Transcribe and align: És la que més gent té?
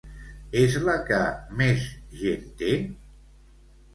És 0.61 0.77
la 0.85 0.95
que 1.09 1.19
més 1.59 1.85
gent 2.21 2.49
té? 2.63 2.73